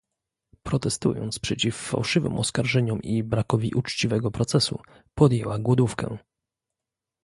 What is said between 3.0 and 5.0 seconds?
i brakowi uczciwego procesu,